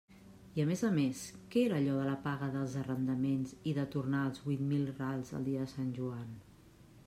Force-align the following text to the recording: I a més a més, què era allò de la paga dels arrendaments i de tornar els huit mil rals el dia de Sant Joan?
I 0.59 0.61
a 0.61 0.63
més 0.69 0.81
a 0.87 0.89
més, 0.93 1.19
què 1.55 1.61
era 1.65 1.77
allò 1.81 1.97
de 1.97 2.07
la 2.07 2.15
paga 2.23 2.49
dels 2.55 2.77
arrendaments 2.83 3.53
i 3.73 3.77
de 3.81 3.87
tornar 3.99 4.25
els 4.31 4.43
huit 4.47 4.67
mil 4.73 4.89
rals 5.01 5.37
el 5.41 5.49
dia 5.51 5.67
de 5.67 5.73
Sant 5.79 5.97
Joan? 6.01 6.33